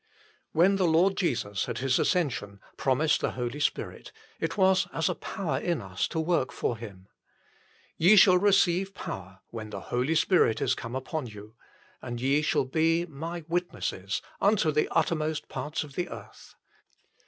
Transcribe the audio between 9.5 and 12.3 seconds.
when the Holy Spirit is come upon you, and